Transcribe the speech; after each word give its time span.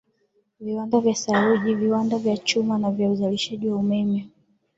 viwanda 0.59 0.99
vya 0.99 1.15
saruji 1.15 1.75
viwanda 1.75 2.17
vya 2.17 2.37
chuma 2.37 2.77
na 2.77 2.91
vya 2.91 3.09
uzalishaji 3.09 3.69
wa 3.69 3.77
umeme 3.77 4.29